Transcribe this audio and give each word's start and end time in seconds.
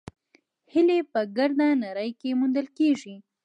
هیلۍ 0.73 0.99
په 1.11 1.19
ګرده 1.37 1.67
نړۍ 1.83 2.09
کې 2.19 2.37
موندل 2.39 2.67
کېږي 2.77 3.15